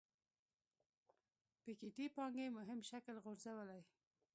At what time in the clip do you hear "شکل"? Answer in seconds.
2.89-3.15